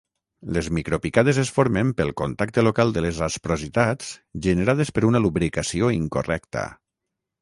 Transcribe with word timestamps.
Les 0.55 0.67
micropicades 0.77 1.39
es 1.41 1.51
formen 1.57 1.91
pel 1.99 2.09
contacte 2.21 2.63
local 2.67 2.93
de 2.95 3.03
les 3.07 3.19
asprositats 3.27 4.09
generades 4.47 4.93
per 4.97 5.05
una 5.11 5.23
lubricació 5.27 5.91
incorrecta. 5.99 6.65